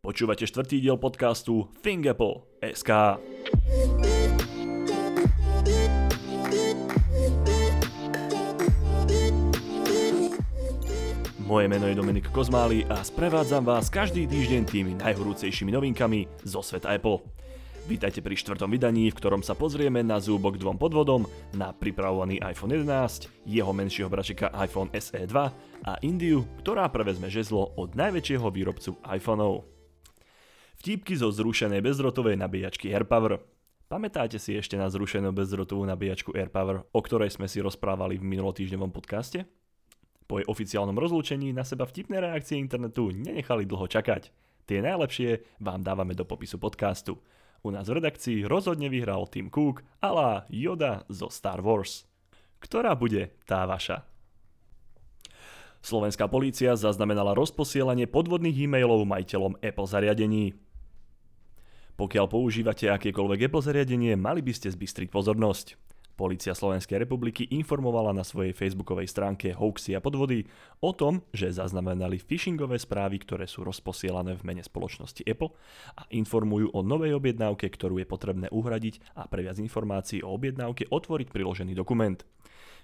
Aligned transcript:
Počúvate 0.00 0.48
štvrtý 0.48 0.80
diel 0.80 0.96
podcastu 0.96 1.68
ThinkApple 1.84 2.42
SK. 2.72 3.20
Moje 11.44 11.66
meno 11.68 11.84
je 11.84 11.94
Dominik 11.94 12.32
Kozmály 12.32 12.88
a 12.88 13.04
sprevádzam 13.04 13.68
vás 13.68 13.92
každý 13.92 14.24
týždeň 14.24 14.62
tými 14.66 14.96
najhorúcejšími 14.98 15.68
novinkami 15.68 16.26
zo 16.48 16.64
sveta 16.64 16.96
Apple. 16.96 17.20
Vítajte 17.84 18.24
pri 18.24 18.40
štvrtom 18.40 18.72
vydaní, 18.72 19.12
v 19.12 19.18
ktorom 19.20 19.44
sa 19.44 19.52
pozrieme 19.52 20.00
na 20.00 20.16
zúbok 20.16 20.56
dvom 20.56 20.80
podvodom, 20.80 21.28
na 21.52 21.76
pripravovaný 21.76 22.40
iPhone 22.40 22.72
11, 22.72 23.28
jeho 23.44 23.72
menšieho 23.76 24.08
bračika 24.08 24.48
iPhone 24.64 24.88
SE 24.96 25.22
2 25.22 25.28
a 25.84 25.92
Indiu, 26.00 26.48
ktorá 26.64 26.88
prevezme 26.88 27.28
žezlo 27.28 27.76
od 27.76 27.92
najväčšieho 27.92 28.48
výrobcu 28.48 28.96
iPhoneov. 29.04 29.79
Vtípky 30.80 31.12
zo 31.12 31.28
zrušenej 31.28 31.84
bezdrotovej 31.84 32.40
nabíjačky 32.40 32.88
AirPower. 32.88 33.36
Pamätáte 33.84 34.40
si 34.40 34.56
ešte 34.56 34.80
na 34.80 34.88
zrušenú 34.88 35.28
bezdrotovú 35.28 35.84
nabíjačku 35.84 36.32
AirPower, 36.32 36.88
o 36.88 37.00
ktorej 37.04 37.36
sme 37.36 37.44
si 37.52 37.60
rozprávali 37.60 38.16
v 38.16 38.24
minulotýždňovom 38.24 38.88
podcaste? 38.88 39.44
Po 40.24 40.40
jej 40.40 40.48
oficiálnom 40.48 40.96
rozlúčení 40.96 41.52
na 41.52 41.68
seba 41.68 41.84
vtipné 41.84 42.24
reakcie 42.24 42.56
internetu 42.56 43.12
nenechali 43.12 43.68
dlho 43.68 43.92
čakať. 43.92 44.32
Tie 44.64 44.80
najlepšie 44.80 45.60
vám 45.60 45.84
dávame 45.84 46.16
do 46.16 46.24
popisu 46.24 46.56
podcastu. 46.56 47.20
U 47.60 47.68
nás 47.68 47.84
v 47.84 48.00
redakcii 48.00 48.48
rozhodne 48.48 48.88
vyhral 48.88 49.28
Tim 49.28 49.52
Cook 49.52 49.84
a 50.00 50.08
la 50.16 50.32
Yoda 50.48 51.04
zo 51.12 51.28
Star 51.28 51.60
Wars. 51.60 52.08
Ktorá 52.56 52.96
bude 52.96 53.36
tá 53.44 53.68
vaša? 53.68 54.08
Slovenská 55.84 56.24
polícia 56.24 56.72
zaznamenala 56.72 57.36
rozposielanie 57.36 58.08
podvodných 58.08 58.64
e-mailov 58.64 59.04
majiteľom 59.04 59.60
Apple 59.60 59.88
zariadení. 59.88 60.56
Pokiaľ 62.00 62.32
používate 62.32 62.88
akékoľvek 62.88 63.52
Apple 63.52 63.60
zariadenie, 63.60 64.16
mali 64.16 64.40
by 64.40 64.56
ste 64.56 64.72
zbystriť 64.72 65.12
pozornosť. 65.12 65.76
Polícia 66.18 66.52
Slovenskej 66.52 67.00
republiky 67.00 67.48
informovala 67.48 68.12
na 68.12 68.26
svojej 68.26 68.52
facebookovej 68.52 69.08
stránke 69.08 69.56
hoaxy 69.56 69.96
a 69.96 70.04
podvody 70.04 70.44
o 70.84 70.92
tom, 70.92 71.24
že 71.32 71.54
zaznamenali 71.54 72.20
phishingové 72.20 72.76
správy, 72.76 73.22
ktoré 73.24 73.48
sú 73.48 73.64
rozposielané 73.64 74.36
v 74.36 74.44
mene 74.46 74.62
spoločnosti 74.64 75.24
Apple 75.24 75.52
a 75.96 76.04
informujú 76.12 76.70
o 76.76 76.80
novej 76.84 77.16
objednávke, 77.16 77.66
ktorú 77.72 78.00
je 78.02 78.06
potrebné 78.06 78.46
uhradiť 78.52 79.16
a 79.16 79.26
pre 79.26 79.46
viac 79.46 79.56
informácií 79.56 80.20
o 80.20 80.32
objednávke 80.36 80.88
otvoriť 80.92 81.28
priložený 81.32 81.72
dokument. 81.72 82.20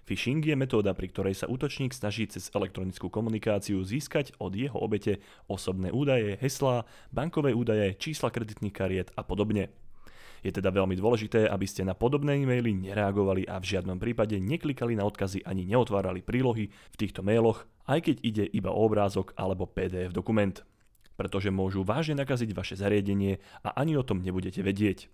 Phishing 0.07 0.39
je 0.39 0.55
metóda, 0.55 0.95
pri 0.95 1.11
ktorej 1.11 1.35
sa 1.35 1.51
útočník 1.51 1.91
snaží 1.91 2.31
cez 2.31 2.47
elektronickú 2.55 3.11
komunikáciu 3.11 3.83
získať 3.83 4.39
od 4.39 4.55
jeho 4.55 4.79
obete 4.79 5.19
osobné 5.51 5.91
údaje, 5.91 6.39
heslá, 6.39 6.87
bankové 7.11 7.51
údaje, 7.51 7.99
čísla 7.99 8.31
kreditných 8.31 8.71
kariet 8.71 9.11
a 9.19 9.27
podobne. 9.27 9.75
Je 10.47 10.55
teda 10.55 10.71
veľmi 10.71 10.95
dôležité, 10.95 11.51
aby 11.51 11.67
ste 11.67 11.83
na 11.83 11.99
podobné 11.99 12.39
e-maily 12.39 12.71
nereagovali 12.71 13.51
a 13.51 13.59
v 13.59 13.67
žiadnom 13.67 13.99
prípade 13.99 14.39
neklikali 14.39 14.95
na 14.95 15.03
odkazy 15.03 15.43
ani 15.43 15.67
neotvárali 15.67 16.23
prílohy 16.23 16.71
v 16.71 16.95
týchto 16.95 17.27
mailoch, 17.27 17.67
aj 17.91 18.07
keď 18.07 18.17
ide 18.23 18.45
iba 18.55 18.71
o 18.71 18.79
obrázok 18.87 19.35
alebo 19.35 19.67
PDF 19.67 20.15
dokument. 20.15 20.55
Pretože 21.19 21.51
môžu 21.51 21.83
vážne 21.83 22.23
nakaziť 22.23 22.55
vaše 22.55 22.79
zariadenie 22.79 23.43
a 23.67 23.75
ani 23.75 23.99
o 23.99 24.07
tom 24.07 24.23
nebudete 24.23 24.63
vedieť. 24.63 25.11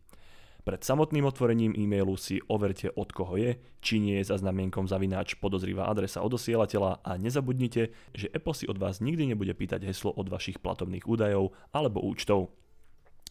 Pred 0.69 0.85
samotným 0.85 1.25
otvorením 1.25 1.73
e-mailu 1.81 2.21
si 2.21 2.37
overte 2.53 2.93
od 2.93 3.09
koho 3.17 3.41
je, 3.41 3.57
či 3.81 4.05
nie 4.05 4.21
je 4.21 4.29
za 4.29 4.37
znamienkom 4.37 4.85
zavináč 4.85 5.41
podozrivá 5.41 5.89
adresa 5.89 6.21
odosielateľa 6.21 7.01
a 7.01 7.17
nezabudnite, 7.17 7.89
že 8.13 8.29
Apple 8.37 8.53
si 8.53 8.69
od 8.69 8.77
vás 8.77 9.01
nikdy 9.01 9.33
nebude 9.33 9.57
pýtať 9.57 9.89
heslo 9.89 10.13
od 10.13 10.29
vašich 10.29 10.61
platobných 10.61 11.09
údajov 11.09 11.57
alebo 11.73 12.05
účtov. 12.05 12.53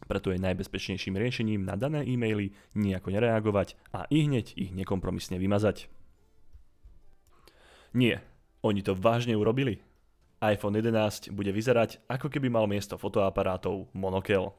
Preto 0.06 0.34
je 0.34 0.42
najbezpečnejším 0.42 1.16
riešením 1.18 1.62
na 1.66 1.78
dané 1.78 2.04
e-maily 2.06 2.54
nejako 2.74 3.14
nereagovať 3.14 3.80
a 3.96 4.10
i 4.10 4.26
ich 4.32 4.72
nekompromisne 4.74 5.38
vymazať. 5.38 5.88
Nie, 7.92 8.24
oni 8.64 8.82
to 8.82 8.96
vážne 8.96 9.36
urobili. 9.36 9.84
iPhone 10.42 10.74
11 10.74 11.30
bude 11.36 11.52
vyzerať, 11.54 12.02
ako 12.10 12.32
keby 12.32 12.50
mal 12.50 12.66
miesto 12.66 12.98
fotoaparátov 12.98 13.92
monokel. 13.94 14.56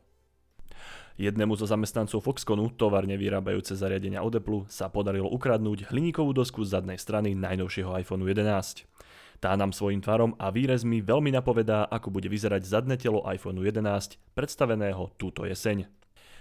Jednému 1.21 1.53
zo 1.61 1.69
zamestnancov 1.69 2.25
Foxconu, 2.25 2.73
továrne 2.73 3.21
vyrábajúce 3.21 3.77
zariadenia 3.77 4.25
od 4.25 4.41
Apple, 4.41 4.65
sa 4.73 4.89
podarilo 4.89 5.29
ukradnúť 5.29 5.93
hliníkovú 5.93 6.33
dosku 6.33 6.65
z 6.65 6.81
zadnej 6.81 6.97
strany 6.97 7.37
najnovšieho 7.37 7.93
iPhone 8.01 8.25
11. 8.25 8.89
Tá 9.43 9.59
nám 9.59 9.75
svojim 9.75 9.99
tvarom 9.99 10.39
a 10.39 10.55
výrezmi 10.55 11.03
veľmi 11.03 11.35
napovedá, 11.35 11.91
ako 11.91 12.15
bude 12.15 12.31
vyzerať 12.31 12.63
zadné 12.63 12.95
telo 12.95 13.27
iPhone 13.27 13.59
11, 13.59 14.39
predstaveného 14.39 15.11
túto 15.19 15.43
jeseň. 15.43 15.91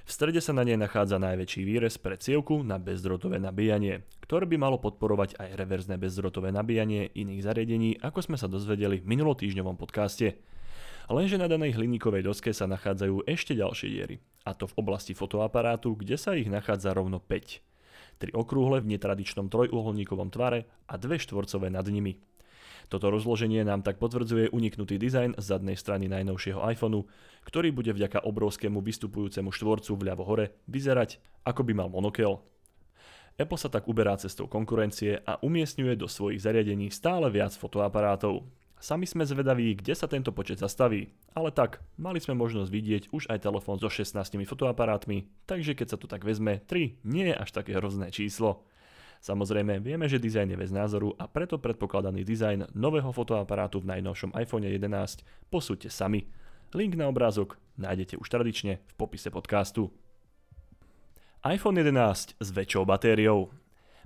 V 0.06 0.10
strede 0.14 0.38
sa 0.38 0.54
na 0.54 0.62
nej 0.62 0.78
nachádza 0.78 1.18
najväčší 1.18 1.66
výrez 1.66 1.98
pre 1.98 2.14
cievku 2.22 2.62
na 2.62 2.78
bezdrotové 2.78 3.42
nabíjanie, 3.42 4.06
ktoré 4.22 4.46
by 4.46 4.54
malo 4.62 4.78
podporovať 4.78 5.34
aj 5.42 5.50
reverzné 5.58 5.98
bezdrotové 5.98 6.54
nabíjanie 6.54 7.10
iných 7.18 7.42
zariadení, 7.42 7.98
ako 8.06 8.22
sme 8.22 8.38
sa 8.38 8.46
dozvedeli 8.46 9.02
v 9.02 9.10
minulotýždňovom 9.18 9.82
podcaste. 9.82 10.38
Lenže 11.10 11.42
na 11.42 11.50
danej 11.50 11.82
hliníkovej 11.82 12.22
doske 12.22 12.54
sa 12.54 12.70
nachádzajú 12.70 13.26
ešte 13.26 13.58
ďalšie 13.58 13.90
diery, 13.98 14.22
a 14.46 14.54
to 14.54 14.70
v 14.70 14.78
oblasti 14.78 15.18
fotoaparátu, 15.18 15.98
kde 15.98 16.22
sa 16.22 16.38
ich 16.38 16.54
nachádza 16.54 16.94
rovno 16.94 17.18
5. 17.18 18.22
Tri 18.22 18.30
okrúhle 18.30 18.78
v 18.86 18.94
netradičnom 18.94 19.50
trojuholníkovom 19.50 20.30
tvare 20.30 20.70
a 20.86 21.02
dve 21.02 21.18
štvorcové 21.18 21.74
nad 21.74 21.90
nimi. 21.90 22.22
Toto 22.92 23.08
rozloženie 23.08 23.64
nám 23.64 23.88
tak 23.88 24.04
potvrdzuje 24.04 24.52
uniknutý 24.52 25.00
dizajn 25.00 25.40
z 25.40 25.46
zadnej 25.48 25.80
strany 25.80 26.12
najnovšieho 26.12 26.60
iPhoneu, 26.76 27.08
ktorý 27.48 27.72
bude 27.72 27.96
vďaka 27.96 28.28
obrovskému 28.28 28.84
vystupujúcemu 28.84 29.48
štvorcu 29.48 29.96
vľavo 29.96 30.28
hore 30.28 30.60
vyzerať 30.68 31.24
ako 31.48 31.64
by 31.64 31.72
mal 31.72 31.88
monokel. 31.88 32.44
Apple 33.40 33.56
sa 33.56 33.72
tak 33.72 33.88
uberá 33.88 34.20
cestou 34.20 34.52
konkurencie 34.52 35.24
a 35.24 35.40
umiestňuje 35.40 35.96
do 35.96 36.12
svojich 36.12 36.44
zariadení 36.44 36.92
stále 36.92 37.32
viac 37.32 37.56
fotoaparátov, 37.56 38.44
Sami 38.82 39.06
sme 39.06 39.30
zvedaví, 39.30 39.78
kde 39.78 39.94
sa 39.94 40.10
tento 40.10 40.34
počet 40.34 40.58
zastaví. 40.58 41.14
Ale 41.38 41.54
tak, 41.54 41.86
mali 42.02 42.18
sme 42.18 42.34
možnosť 42.34 42.74
vidieť 42.74 43.04
už 43.14 43.30
aj 43.30 43.46
telefón 43.46 43.78
so 43.78 43.94
16 43.94 44.18
fotoaparátmi, 44.50 45.30
takže 45.46 45.78
keď 45.78 45.88
sa 45.94 45.98
to 46.02 46.10
tak 46.10 46.26
vezme, 46.26 46.66
3 46.66 46.98
nie 47.06 47.30
je 47.30 47.36
až 47.38 47.54
také 47.54 47.78
hrozné 47.78 48.10
číslo. 48.10 48.66
Samozrejme, 49.22 49.78
vieme, 49.86 50.10
že 50.10 50.18
dizajn 50.18 50.58
je 50.58 50.58
bez 50.58 50.74
názoru 50.74 51.14
a 51.14 51.30
preto 51.30 51.62
predpokladaný 51.62 52.26
dizajn 52.26 52.74
nového 52.74 53.14
fotoaparátu 53.14 53.86
v 53.86 53.94
najnovšom 53.94 54.34
iPhone 54.34 54.66
11 54.66 55.22
posúďte 55.54 55.94
sami. 55.94 56.26
Link 56.74 56.98
na 56.98 57.06
obrázok 57.06 57.62
nájdete 57.78 58.18
už 58.18 58.26
tradične 58.26 58.82
v 58.82 58.94
popise 58.98 59.30
podcastu. 59.30 59.94
iPhone 61.46 61.78
11 61.78 62.42
s 62.42 62.48
väčšou 62.50 62.82
batériou. 62.82 63.54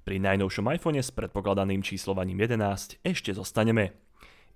Pri 0.04 0.20
najnovšom 0.20 0.68
iPhone 0.76 1.00
s 1.00 1.16
predpokladaným 1.16 1.80
číslovaním 1.80 2.44
11 2.44 3.00
ešte 3.00 3.32
zostaneme. 3.32 3.96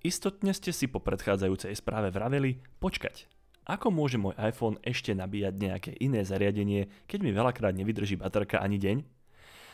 Istotne 0.04 0.52
ste 0.52 0.76
si 0.76 0.92
po 0.92 1.00
predchádzajúcej 1.00 1.72
správe 1.80 2.12
vraveli, 2.12 2.60
počkať, 2.84 3.32
ako 3.64 3.96
môže 3.96 4.20
môj 4.20 4.36
iPhone 4.36 4.76
ešte 4.84 5.16
nabíjať 5.16 5.54
nejaké 5.56 5.92
iné 6.04 6.28
zariadenie, 6.28 6.92
keď 7.08 7.20
mi 7.24 7.32
veľakrát 7.32 7.72
nevydrží 7.80 8.20
baterka 8.20 8.60
ani 8.60 8.76
deň? 8.76 9.19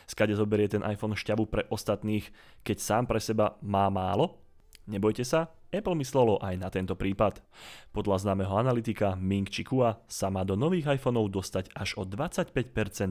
Skade 0.06 0.38
zoberie 0.38 0.70
ten 0.70 0.86
iPhone 0.86 1.18
šťavu 1.18 1.50
pre 1.50 1.66
ostatných, 1.68 2.30
keď 2.62 2.76
sám 2.78 3.04
pre 3.10 3.18
seba 3.18 3.58
má 3.62 3.90
málo? 3.90 4.38
Nebojte 4.86 5.26
sa, 5.26 5.50
Apple 5.74 5.98
myslelo 5.98 6.38
aj 6.38 6.54
na 6.62 6.70
tento 6.70 6.94
prípad. 6.94 7.42
Podľa 7.90 8.22
známeho 8.22 8.54
analytika 8.54 9.18
Ming 9.18 9.50
Chi 9.50 9.66
Kua 9.66 9.98
sa 10.06 10.30
má 10.30 10.46
do 10.46 10.54
nových 10.54 10.94
iPhoneov 10.94 11.26
dostať 11.28 11.74
až 11.74 11.98
o 11.98 12.06
25% 12.06 12.54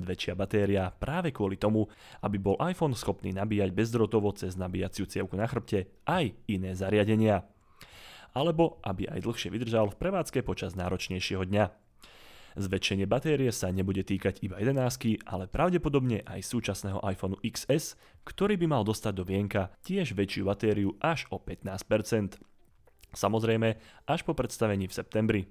väčšia 0.07 0.34
batéria 0.39 0.88
práve 0.95 1.35
kvôli 1.35 1.59
tomu, 1.59 1.91
aby 2.23 2.39
bol 2.39 2.55
iPhone 2.63 2.95
schopný 2.95 3.35
nabíjať 3.35 3.75
bezdrotovo 3.75 4.31
cez 4.31 4.55
nabíjaciu 4.55 5.03
cievku 5.03 5.35
na 5.35 5.51
chrbte 5.51 5.91
aj 6.07 6.31
iné 6.47 6.72
zariadenia. 6.73 7.44
Alebo 8.31 8.79
aby 8.84 9.11
aj 9.11 9.23
dlhšie 9.28 9.51
vydržal 9.51 9.91
v 9.91 10.00
prevádzke 10.00 10.44
počas 10.47 10.79
náročnejšieho 10.79 11.44
dňa. 11.44 11.84
Zväčšenie 12.55 13.03
batérie 13.03 13.52
sa 13.52 13.67
nebude 13.67 13.99
týkať 14.07 14.40
iba 14.40 14.55
11, 14.55 15.28
ale 15.28 15.43
pravdepodobne 15.52 16.23
aj 16.23 16.40
súčasného 16.40 17.03
iPhone 17.03 17.35
XS, 17.43 17.99
ktorý 18.23 18.55
by 18.55 18.67
mal 18.72 18.87
dostať 18.87 19.11
do 19.11 19.28
vienka 19.28 19.75
tiež 19.84 20.16
väčšiu 20.16 20.47
batériu 20.47 20.96
až 21.03 21.28
o 21.35 21.37
15%. 21.43 22.40
Samozrejme, 23.11 23.75
až 24.07 24.19
po 24.23 24.31
predstavení 24.31 24.87
v 24.87 24.96
septembri. 24.96 25.41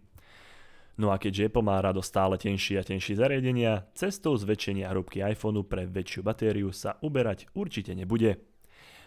No 0.96 1.12
a 1.12 1.20
keďže 1.20 1.52
Apple 1.52 1.66
má 1.66 1.76
rado 1.84 2.00
stále 2.00 2.40
tenšie 2.40 2.80
a 2.80 2.86
tenšie 2.86 3.20
zariadenia, 3.20 3.84
cestou 3.92 4.32
zväčšenia 4.40 4.88
hrúbky 4.88 5.20
iPhoneu 5.20 5.66
pre 5.66 5.84
väčšiu 5.84 6.24
batériu 6.24 6.72
sa 6.72 6.96
uberať 7.04 7.52
určite 7.52 7.92
nebude. 7.92 8.40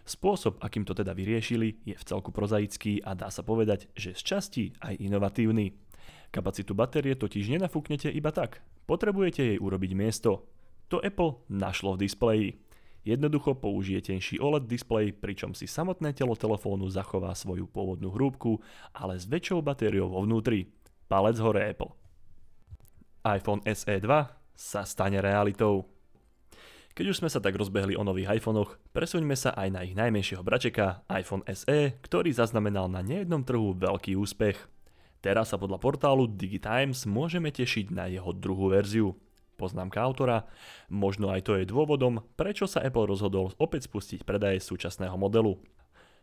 Spôsob, 0.05 0.61
akým 0.61 0.85
to 0.85 0.93
teda 0.93 1.17
vyriešili, 1.17 1.81
je 1.81 1.97
v 1.97 2.03
celku 2.05 2.29
prozaický 2.29 3.01
a 3.01 3.17
dá 3.17 3.33
sa 3.33 3.41
povedať, 3.41 3.89
že 3.97 4.13
z 4.13 4.21
časti 4.21 4.63
aj 4.85 5.01
inovatívny. 5.01 5.86
Kapacitu 6.31 6.75
batérie 6.75 7.15
totiž 7.15 7.49
nenafúknete 7.49 8.11
iba 8.11 8.29
tak. 8.35 8.61
Potrebujete 8.85 9.55
jej 9.55 9.57
urobiť 9.59 9.91
miesto. 9.95 10.47
To 10.87 11.03
Apple 11.03 11.43
našlo 11.51 11.95
v 11.95 12.07
displeji. 12.07 12.49
Jednoducho 13.07 13.55
použije 13.55 14.03
tenší 14.11 14.35
OLED 14.35 14.67
displej, 14.67 15.15
pričom 15.15 15.55
si 15.55 15.63
samotné 15.63 16.11
telo 16.11 16.35
telefónu 16.35 16.91
zachová 16.91 17.31
svoju 17.31 17.63
pôvodnú 17.63 18.11
hrúbku, 18.11 18.59
ale 18.91 19.15
s 19.15 19.23
väčšou 19.23 19.63
batériou 19.63 20.11
vo 20.11 20.27
vnútri. 20.27 20.67
palec 21.07 21.39
hore 21.39 21.63
Apple. 21.71 21.95
iPhone 23.23 23.63
SE 23.63 23.95
2 24.03 24.07
sa 24.51 24.83
stane 24.83 25.23
realitou. 25.23 25.87
Keď 26.97 27.05
už 27.13 27.19
sme 27.23 27.29
sa 27.31 27.39
tak 27.39 27.55
rozbehli 27.55 27.95
o 27.95 28.03
nových 28.03 28.43
iPhonech, 28.43 28.75
presuňme 28.91 29.39
sa 29.39 29.55
aj 29.55 29.69
na 29.71 29.85
ich 29.87 29.95
najmenšieho 29.95 30.43
bračeka 30.43 31.07
iPhone 31.07 31.47
SE, 31.53 31.95
ktorý 32.03 32.33
zaznamenal 32.35 32.91
na 32.91 32.99
nejednom 32.99 33.45
trhu 33.47 33.71
veľký 33.77 34.19
úspech. 34.19 34.76
Teraz 35.19 35.51
sa 35.51 35.57
podľa 35.57 35.81
portálu 35.81 36.29
DigiTimes 36.29 37.09
môžeme 37.09 37.49
tešiť 37.49 37.89
na 37.89 38.05
jeho 38.07 38.29
druhú 38.31 38.73
verziu. 38.73 39.17
Poznámka 39.57 39.97
autora, 39.97 40.45
možno 40.85 41.33
aj 41.33 41.49
to 41.49 41.57
je 41.57 41.65
dôvodom, 41.65 42.21
prečo 42.37 42.69
sa 42.69 42.85
Apple 42.85 43.09
rozhodol 43.09 43.57
opäť 43.57 43.89
spustiť 43.89 44.21
predaje 44.21 44.61
súčasného 44.61 45.17
modelu. 45.17 45.57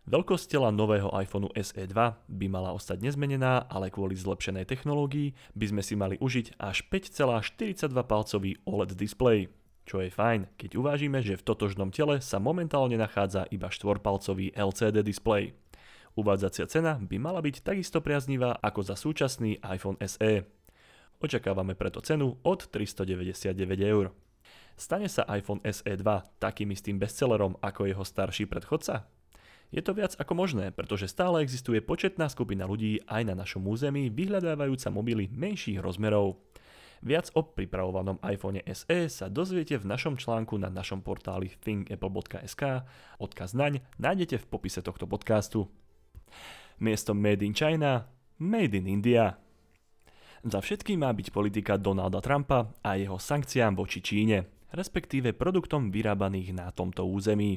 Veľkosť 0.06 0.54
tela 0.54 0.70
nového 0.70 1.10
iPhoneu 1.18 1.50
SE 1.58 1.80
2 1.80 1.90
by 2.28 2.46
mala 2.46 2.76
ostať 2.76 3.02
nezmenená, 3.02 3.66
ale 3.66 3.90
kvôli 3.90 4.14
zlepšenej 4.14 4.68
technológii 4.68 5.34
by 5.56 5.66
sme 5.66 5.82
si 5.82 5.94
mali 5.98 6.14
užiť 6.20 6.60
až 6.60 6.86
5,42 6.92 7.90
palcový 8.04 8.60
OLED 8.68 8.94
display 8.94 9.48
čo 9.84 10.00
je 10.00 10.08
fajn, 10.08 10.56
keď 10.56 10.80
uvážime, 10.80 11.20
že 11.20 11.36
v 11.36 11.44
totožnom 11.44 11.92
tele 11.92 12.16
sa 12.24 12.40
momentálne 12.40 12.96
nachádza 12.96 13.44
iba 13.52 13.68
štvorpalcový 13.68 14.56
LCD 14.56 15.04
display. 15.04 15.52
Uvádzacia 16.14 16.70
cena 16.70 16.94
by 16.94 17.16
mala 17.18 17.42
byť 17.42 17.66
takisto 17.66 17.98
priaznivá 17.98 18.54
ako 18.62 18.80
za 18.86 18.94
súčasný 18.94 19.58
iPhone 19.66 19.98
SE. 20.06 20.46
Očakávame 21.18 21.74
preto 21.74 21.98
cenu 21.98 22.38
od 22.46 22.70
399 22.70 23.50
eur. 23.82 24.14
Stane 24.78 25.10
sa 25.10 25.26
iPhone 25.34 25.58
SE 25.66 25.90
2 25.90 26.02
takým 26.38 26.70
istým 26.70 27.02
bestsellerom 27.02 27.58
ako 27.58 27.90
jeho 27.90 28.04
starší 28.06 28.46
predchodca? 28.46 29.10
Je 29.74 29.82
to 29.82 29.90
viac 29.90 30.14
ako 30.14 30.38
možné, 30.38 30.70
pretože 30.70 31.10
stále 31.10 31.42
existuje 31.42 31.82
početná 31.82 32.30
skupina 32.30 32.62
ľudí 32.62 33.02
aj 33.10 33.22
na 33.26 33.34
našom 33.34 33.66
území 33.66 34.06
vyhľadávajúca 34.06 34.94
mobily 34.94 35.26
menších 35.34 35.82
rozmerov. 35.82 36.38
Viac 37.02 37.34
o 37.34 37.42
pripravovanom 37.42 38.22
iPhone 38.22 38.62
SE 38.70 38.98
sa 39.10 39.26
dozviete 39.26 39.74
v 39.82 39.90
našom 39.90 40.14
článku 40.14 40.54
na 40.62 40.70
našom 40.70 41.02
portáli 41.02 41.50
thinkapple.sk. 41.58 42.86
Odkaz 43.18 43.50
naň 43.50 43.82
nájdete 43.98 44.38
v 44.40 44.46
popise 44.46 44.78
tohto 44.78 45.10
podcastu. 45.10 45.66
Miesto 46.80 47.14
Made 47.14 47.44
in 47.44 47.54
China, 47.54 48.06
Made 48.38 48.74
in 48.74 48.86
India. 48.90 49.38
Za 50.44 50.60
všetkým 50.60 51.00
má 51.00 51.10
byť 51.14 51.32
politika 51.32 51.80
Donalda 51.80 52.20
Trumpa 52.20 52.76
a 52.84 53.00
jeho 53.00 53.16
sankciám 53.16 53.72
voči 53.72 54.04
Číne, 54.04 54.68
respektíve 54.76 55.32
produktom 55.32 55.88
vyrábaných 55.88 56.52
na 56.52 56.68
tomto 56.68 57.08
území. 57.08 57.56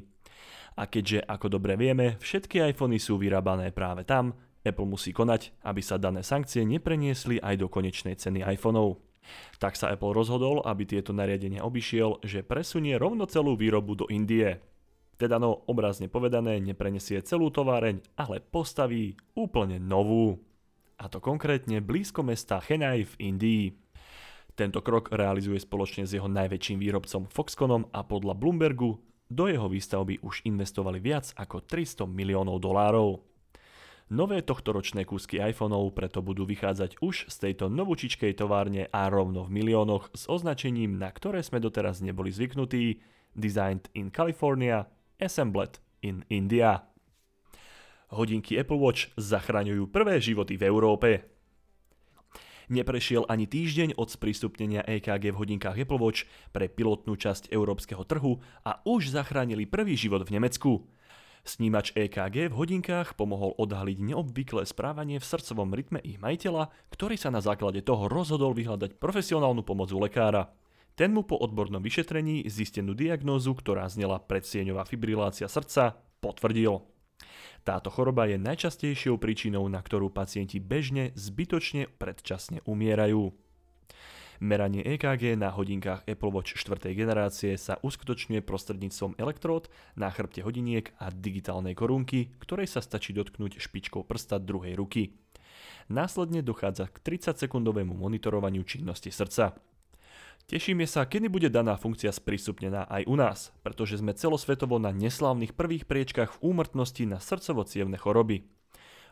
A 0.78 0.86
keďže, 0.86 1.26
ako 1.26 1.58
dobre 1.58 1.74
vieme, 1.76 2.22
všetky 2.22 2.62
iPhony 2.62 3.02
sú 3.02 3.18
vyrábané 3.18 3.74
práve 3.74 4.06
tam, 4.06 4.38
Apple 4.68 4.88
musí 4.88 5.16
konať, 5.16 5.56
aby 5.64 5.82
sa 5.82 5.96
dané 5.96 6.22
sankcie 6.22 6.68
nepreniesli 6.68 7.40
aj 7.40 7.56
do 7.60 7.68
konečnej 7.72 8.20
ceny 8.20 8.44
iPhoneov. 8.60 9.00
Tak 9.60 9.76
sa 9.76 9.92
Apple 9.92 10.16
rozhodol, 10.16 10.64
aby 10.64 10.88
tieto 10.88 11.12
nariadenia 11.12 11.64
obišiel, 11.64 12.24
že 12.24 12.46
presunie 12.46 12.96
rovno 12.96 13.28
celú 13.28 13.56
výrobu 13.60 13.96
do 14.00 14.06
Indie. 14.08 14.60
Teda 15.18 15.42
no, 15.42 15.66
obrazne 15.66 16.06
povedané, 16.06 16.62
neprenesie 16.62 17.26
celú 17.26 17.50
továreň, 17.50 18.06
ale 18.22 18.38
postaví 18.38 19.18
úplne 19.34 19.82
novú. 19.82 20.38
A 21.02 21.10
to 21.10 21.18
konkrétne 21.18 21.82
blízko 21.82 22.22
mesta 22.22 22.62
Chennai 22.62 23.02
v 23.02 23.14
Indii. 23.34 23.66
Tento 24.54 24.82
krok 24.86 25.10
realizuje 25.14 25.58
spoločne 25.58 26.06
s 26.06 26.14
jeho 26.14 26.30
najväčším 26.30 26.78
výrobcom 26.82 27.30
Foxconnom 27.30 27.90
a 27.94 28.06
podľa 28.06 28.34
Bloombergu 28.38 28.98
do 29.30 29.46
jeho 29.50 29.66
výstavby 29.66 30.22
už 30.22 30.46
investovali 30.46 31.02
viac 31.02 31.34
ako 31.34 31.66
300 31.66 32.06
miliónov 32.10 32.62
dolárov. 32.62 33.22
Nové 34.08 34.40
tohtoročné 34.40 35.04
kúsky 35.04 35.42
iPhoneov 35.44 35.92
preto 35.92 36.24
budú 36.24 36.48
vychádzať 36.48 37.04
už 37.04 37.28
z 37.28 37.36
tejto 37.36 37.68
novúčičkej 37.68 38.40
továrne 38.40 38.88
a 38.88 39.12
rovno 39.12 39.44
v 39.44 39.62
miliónoch 39.62 40.16
s 40.16 40.32
označením, 40.32 40.96
na 40.96 41.12
ktoré 41.12 41.44
sme 41.44 41.60
doteraz 41.60 42.00
neboli 42.00 42.32
zvyknutí 42.32 43.04
Designed 43.36 43.92
in 44.00 44.08
California, 44.10 44.88
Assembled 45.18 45.82
in 46.06 46.22
India. 46.30 46.86
Hodinky 48.14 48.54
Apple 48.62 48.78
Watch 48.78 49.10
zachraňujú 49.18 49.90
prvé 49.90 50.22
životy 50.22 50.62
v 50.62 50.70
Európe. 50.70 51.10
Neprešiel 52.70 53.26
ani 53.26 53.50
týždeň 53.50 53.98
od 53.98 54.14
sprístupnenia 54.14 54.86
EKG 54.86 55.34
v 55.34 55.40
hodinkách 55.42 55.74
Apple 55.74 55.98
Watch 55.98 56.30
pre 56.54 56.70
pilotnú 56.70 57.18
časť 57.18 57.50
európskeho 57.50 58.06
trhu 58.06 58.38
a 58.62 58.78
už 58.86 59.10
zachránili 59.10 59.66
prvý 59.66 59.98
život 59.98 60.22
v 60.22 60.38
Nemecku. 60.38 60.86
Snímač 61.42 61.98
EKG 61.98 62.54
v 62.54 62.58
hodinkách 62.60 63.18
pomohol 63.18 63.58
odhaliť 63.58 63.98
neobvyklé 64.14 64.70
správanie 64.70 65.18
v 65.18 65.26
srdcovom 65.26 65.74
rytme 65.74 65.98
ich 66.06 66.22
majiteľa, 66.22 66.70
ktorý 66.94 67.18
sa 67.18 67.34
na 67.34 67.42
základe 67.42 67.82
toho 67.82 68.06
rozhodol 68.06 68.54
vyhľadať 68.54 69.02
profesionálnu 69.02 69.66
pomoc 69.66 69.90
u 69.90 69.98
lekára. 69.98 70.54
Ten 70.98 71.14
mu 71.14 71.22
po 71.22 71.38
odbornom 71.38 71.86
vyšetrení 71.86 72.50
zistenú 72.50 72.98
diagnózu, 72.98 73.54
ktorá 73.54 73.86
znela 73.86 74.18
predsieňová 74.18 74.82
fibrilácia 74.90 75.46
srdca, 75.46 75.94
potvrdil. 76.26 76.82
Táto 77.62 77.94
choroba 77.94 78.26
je 78.26 78.42
najčastejšou 78.42 79.22
príčinou, 79.22 79.70
na 79.70 79.78
ktorú 79.78 80.10
pacienti 80.10 80.58
bežne 80.58 81.14
zbytočne 81.14 81.94
predčasne 82.02 82.66
umierajú. 82.66 83.30
Meranie 84.42 84.82
EKG 84.82 85.38
na 85.38 85.54
hodinkách 85.54 86.02
Apple 86.10 86.34
Watch 86.34 86.58
4. 86.58 86.90
generácie 86.98 87.62
sa 87.62 87.78
uskutočňuje 87.78 88.42
prostredníctvom 88.42 89.22
elektród 89.22 89.70
na 89.94 90.10
chrbte 90.10 90.42
hodiniek 90.42 90.98
a 90.98 91.14
digitálnej 91.14 91.78
korunky, 91.78 92.34
ktorej 92.42 92.74
sa 92.74 92.82
stačí 92.82 93.14
dotknúť 93.14 93.62
špičkou 93.62 94.02
prsta 94.02 94.42
druhej 94.42 94.74
ruky. 94.74 95.14
Následne 95.94 96.42
dochádza 96.42 96.90
k 96.90 97.02
30-sekundovému 97.06 97.94
monitorovaniu 97.94 98.66
činnosti 98.66 99.14
srdca. 99.14 99.58
Tešíme 100.48 100.88
sa, 100.88 101.04
kedy 101.04 101.28
bude 101.28 101.52
daná 101.52 101.76
funkcia 101.76 102.08
sprístupnená 102.08 102.88
aj 102.88 103.04
u 103.04 103.20
nás, 103.20 103.52
pretože 103.68 104.00
sme 104.00 104.16
celosvetovo 104.16 104.80
na 104.80 104.96
neslávnych 104.96 105.52
prvých 105.52 105.84
priečkach 105.84 106.40
v 106.40 106.56
úmrtnosti 106.56 107.04
na 107.04 107.20
srdcovo 107.20 107.68
choroby. 108.00 108.48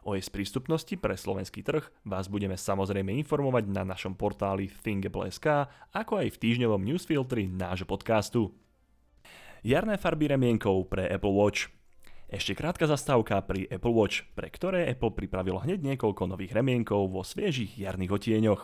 O 0.08 0.16
jej 0.16 0.24
sprístupnosti 0.24 0.96
pre 0.96 1.20
slovenský 1.20 1.60
trh 1.60 1.92
vás 2.08 2.32
budeme 2.32 2.56
samozrejme 2.56 3.12
informovať 3.20 3.68
na 3.68 3.84
našom 3.84 4.16
portáli 4.16 4.72
Thinkable.sk, 4.72 5.68
ako 5.92 6.24
aj 6.24 6.32
v 6.32 6.40
týždňovom 6.40 6.80
newsfiltri 6.88 7.52
nášho 7.52 7.84
podcastu. 7.84 8.56
Jarné 9.60 10.00
farby 10.00 10.31
remienkov 10.31 10.88
pre 10.88 11.04
Apple 11.12 11.36
Watch 11.36 11.75
ešte 12.25 12.57
krátka 12.57 12.89
zastávka 12.89 13.38
pri 13.45 13.69
Apple 13.69 13.94
Watch, 13.94 14.25
pre 14.33 14.50
ktoré 14.50 14.89
Apple 14.89 15.13
pripravilo 15.13 15.62
hneď 15.62 15.94
niekoľko 15.94 16.25
nových 16.25 16.57
remienkov 16.57 17.13
vo 17.13 17.22
sviežich 17.22 17.77
jarných 17.77 18.12
otieňoch. 18.18 18.62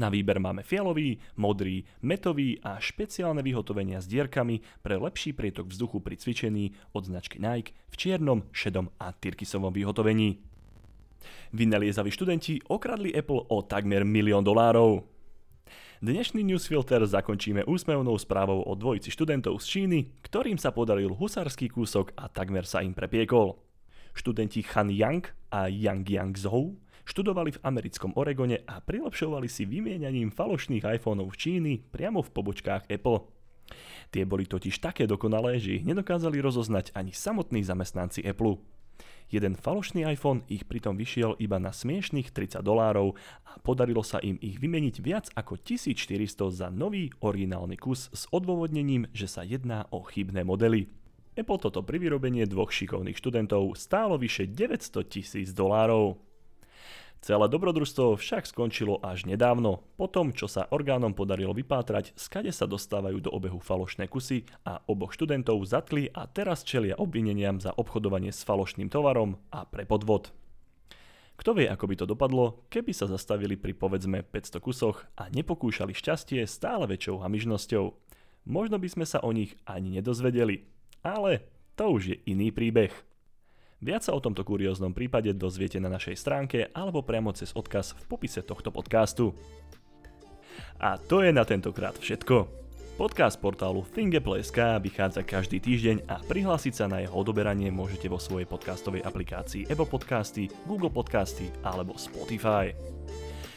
Na 0.00 0.08
výber 0.08 0.40
máme 0.40 0.64
fialový, 0.64 1.20
modrý, 1.36 1.84
metový 2.00 2.58
a 2.64 2.80
špeciálne 2.80 3.44
vyhotovenia 3.44 4.00
s 4.00 4.08
dierkami 4.08 4.64
pre 4.80 4.96
lepší 4.96 5.36
prietok 5.36 5.68
vzduchu 5.68 6.00
pri 6.00 6.16
cvičení 6.16 6.72
od 6.96 7.04
značky 7.04 7.36
Nike 7.36 7.76
v 7.92 7.94
čiernom, 8.00 8.48
šedom 8.56 8.88
a 8.96 9.12
tyrkisovom 9.12 9.70
vyhotovení. 9.70 10.40
Vynaliezaví 11.54 12.10
študenti 12.10 12.58
okradli 12.72 13.12
Apple 13.12 13.46
o 13.52 13.62
takmer 13.62 14.02
milión 14.02 14.42
dolárov. 14.42 15.13
Dnešný 16.04 16.44
newsfilter 16.44 17.00
zakončíme 17.08 17.64
úsmevnou 17.64 18.12
správou 18.20 18.60
o 18.60 18.76
dvojici 18.76 19.08
študentov 19.08 19.56
z 19.56 19.66
Číny, 19.72 19.98
ktorým 20.20 20.60
sa 20.60 20.68
podaril 20.68 21.16
husarský 21.16 21.72
kúsok 21.72 22.12
a 22.20 22.28
takmer 22.28 22.68
sa 22.68 22.84
im 22.84 22.92
prepiekol. 22.92 23.56
Študenti 24.12 24.60
Han 24.76 24.92
Yang 24.92 25.32
a 25.48 25.72
Yang 25.72 26.00
Yang 26.12 26.32
Zhou 26.44 26.76
študovali 27.08 27.56
v 27.56 27.62
americkom 27.64 28.12
Oregone 28.20 28.60
a 28.68 28.84
prilepšovali 28.84 29.48
si 29.48 29.64
vymieňaním 29.64 30.28
falošných 30.28 30.84
iPhoneov 31.00 31.32
v 31.32 31.40
Číny 31.40 31.72
priamo 31.80 32.20
v 32.20 32.32
pobočkách 32.36 32.84
Apple. 32.92 33.24
Tie 34.12 34.28
boli 34.28 34.44
totiž 34.44 34.84
také 34.84 35.08
dokonalé, 35.08 35.56
že 35.56 35.80
ich 35.80 35.88
nedokázali 35.88 36.36
rozoznať 36.36 36.92
ani 36.92 37.16
samotní 37.16 37.64
zamestnanci 37.64 38.20
Apple. 38.28 38.60
Jeden 39.32 39.58
falošný 39.58 40.06
iPhone 40.06 40.46
ich 40.46 40.68
pritom 40.68 40.94
vyšiel 40.94 41.34
iba 41.42 41.58
na 41.58 41.74
smiešných 41.74 42.30
30 42.30 42.62
dolárov 42.62 43.18
a 43.48 43.58
podarilo 43.64 44.04
sa 44.06 44.22
im 44.22 44.38
ich 44.38 44.60
vymeniť 44.62 44.96
viac 45.02 45.26
ako 45.34 45.58
1400 45.58 46.54
za 46.54 46.68
nový 46.70 47.10
originálny 47.18 47.74
kus 47.74 48.12
s 48.14 48.30
odôvodnením, 48.30 49.10
že 49.10 49.26
sa 49.26 49.42
jedná 49.42 49.90
o 49.90 50.04
chybné 50.06 50.46
modely. 50.46 50.86
Apple 51.34 51.58
toto 51.58 51.82
pri 51.82 51.98
vyrobenie 51.98 52.46
dvoch 52.46 52.70
šikovných 52.70 53.18
študentov 53.18 53.74
stálo 53.74 54.14
vyše 54.14 54.46
900 54.46 55.02
tisíc 55.10 55.50
dolárov. 55.50 56.14
Celé 57.24 57.48
dobrodružstvo 57.48 58.20
však 58.20 58.44
skončilo 58.44 59.00
až 59.00 59.24
nedávno, 59.24 59.80
po 59.96 60.12
tom, 60.12 60.36
čo 60.36 60.44
sa 60.44 60.68
orgánom 60.68 61.16
podarilo 61.16 61.56
vypátrať, 61.56 62.12
skade 62.20 62.52
sa 62.52 62.68
dostávajú 62.68 63.24
do 63.24 63.32
obehu 63.32 63.64
falošné 63.64 64.12
kusy 64.12 64.44
a 64.68 64.84
oboch 64.84 65.16
študentov 65.16 65.56
zatkli 65.64 66.12
a 66.12 66.28
teraz 66.28 66.68
čelia 66.68 67.00
obvineniam 67.00 67.64
za 67.64 67.72
obchodovanie 67.72 68.28
s 68.28 68.44
falošným 68.44 68.92
tovarom 68.92 69.40
a 69.48 69.64
pre 69.64 69.88
podvod. 69.88 70.36
Kto 71.40 71.56
vie, 71.56 71.64
ako 71.64 71.88
by 71.88 71.94
to 71.96 72.04
dopadlo, 72.04 72.60
keby 72.68 72.92
sa 72.92 73.08
zastavili 73.08 73.56
pri 73.56 73.72
povedzme 73.72 74.20
500 74.20 74.60
kusoch 74.60 75.08
a 75.16 75.32
nepokúšali 75.32 75.96
šťastie 75.96 76.44
stále 76.44 76.84
väčšou 76.84 77.24
hamižnosťou. 77.24 77.84
Možno 78.52 78.76
by 78.76 78.88
sme 78.92 79.08
sa 79.08 79.24
o 79.24 79.32
nich 79.32 79.56
ani 79.64 79.96
nedozvedeli. 79.96 80.68
Ale 81.00 81.40
to 81.72 81.88
už 81.88 82.02
je 82.04 82.16
iný 82.28 82.52
príbeh. 82.52 82.92
Viac 83.82 84.06
sa 84.06 84.14
o 84.14 84.22
tomto 84.22 84.46
kurióznom 84.46 84.94
prípade 84.94 85.34
dozviete 85.34 85.82
na 85.82 85.90
našej 85.90 86.14
stránke 86.18 86.70
alebo 86.70 87.02
priamo 87.02 87.34
cez 87.34 87.50
odkaz 87.56 87.98
v 87.98 88.04
popise 88.06 88.44
tohto 88.44 88.70
podcastu. 88.70 89.34
A 90.78 91.00
to 91.00 91.24
je 91.24 91.34
na 91.34 91.42
tentokrát 91.42 91.96
všetko. 91.98 92.64
Podcast 92.94 93.42
portálu 93.42 93.82
Thingeplay.sk 93.90 94.78
vychádza 94.78 95.26
každý 95.26 95.58
týždeň 95.58 96.06
a 96.06 96.22
prihlásiť 96.22 96.74
sa 96.78 96.86
na 96.86 97.02
jeho 97.02 97.18
odoberanie 97.18 97.66
môžete 97.74 98.06
vo 98.06 98.22
svojej 98.22 98.46
podcastovej 98.46 99.02
aplikácii 99.02 99.66
Apple 99.66 99.90
Podcasty, 99.90 100.46
Google 100.62 100.94
Podcasty 100.94 101.50
alebo 101.66 101.98
Spotify. 101.98 102.70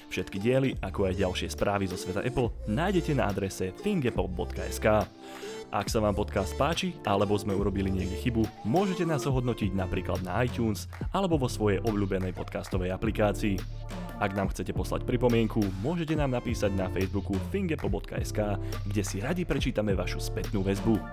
Všetky 0.10 0.42
diely, 0.42 0.74
ako 0.82 1.12
aj 1.12 1.20
ďalšie 1.22 1.48
správy 1.54 1.86
zo 1.86 2.00
sveta 2.00 2.26
Apple, 2.26 2.50
nájdete 2.66 3.14
na 3.14 3.30
adrese 3.30 3.76
thingapple.sk. 3.86 5.06
Ak 5.68 5.92
sa 5.92 6.00
vám 6.00 6.16
podcast 6.16 6.56
páči, 6.56 6.96
alebo 7.04 7.36
sme 7.36 7.52
urobili 7.52 7.92
niekde 7.92 8.16
chybu, 8.24 8.64
môžete 8.64 9.04
nás 9.04 9.28
ohodnotiť 9.28 9.76
napríklad 9.76 10.24
na 10.24 10.48
iTunes 10.48 10.88
alebo 11.12 11.36
vo 11.36 11.52
svojej 11.52 11.84
obľúbenej 11.84 12.32
podcastovej 12.32 12.96
aplikácii. 12.96 13.60
Ak 14.18 14.32
nám 14.32 14.48
chcete 14.56 14.72
poslať 14.72 15.04
pripomienku, 15.04 15.60
môžete 15.84 16.16
nám 16.16 16.32
napísať 16.32 16.72
na 16.72 16.88
Facebooku 16.88 17.36
fingepo.sk, 17.52 18.40
kde 18.88 19.04
si 19.04 19.20
radi 19.20 19.44
prečítame 19.44 19.92
vašu 19.92 20.24
spätnú 20.24 20.64
väzbu. 20.64 21.04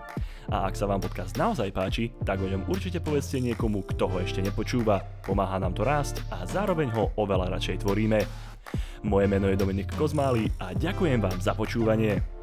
A 0.54 0.70
ak 0.70 0.78
sa 0.78 0.86
vám 0.86 1.02
podcast 1.02 1.34
naozaj 1.34 1.74
páči, 1.74 2.14
tak 2.22 2.38
o 2.38 2.46
ňom 2.46 2.70
určite 2.70 3.02
povedzte 3.02 3.42
niekomu, 3.42 3.82
kto 3.90 4.06
ho 4.06 4.22
ešte 4.22 4.38
nepočúva. 4.38 5.02
Pomáha 5.26 5.58
nám 5.58 5.74
to 5.74 5.82
rásť 5.82 6.22
a 6.30 6.46
zároveň 6.46 6.94
ho 6.94 7.10
oveľa 7.18 7.58
radšej 7.58 7.82
tvoríme. 7.82 8.22
Moje 9.02 9.26
meno 9.26 9.50
je 9.50 9.58
Dominik 9.58 9.90
Kozmály 9.98 10.46
a 10.62 10.72
ďakujem 10.72 11.20
vám 11.20 11.42
za 11.42 11.52
počúvanie. 11.58 12.33